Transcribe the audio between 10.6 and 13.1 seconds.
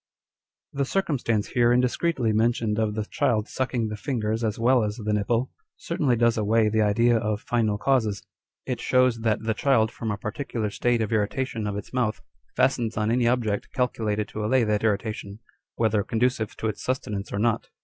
state of irritation of its mouth, fastens